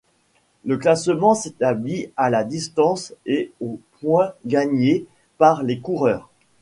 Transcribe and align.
Le 0.65 0.77
classement 0.79 1.35
s’établit 1.35 2.07
à 2.17 2.31
la 2.31 2.43
distance 2.43 3.13
et 3.27 3.51
aux 3.61 3.79
points 3.99 4.33
gagnés 4.47 5.05
par 5.37 5.61
les 5.61 5.79
coureurs. 5.79 6.31